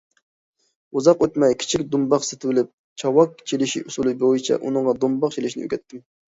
[0.99, 6.07] ئۇزاق ئۆتمەي كىچىك دۇمباق سېتىۋېلىپ، چاۋاك چېلىش ئۇسۇلى بويىچە ئۇنىڭغا دومباق چېلىشنى ئۆگەتتىم.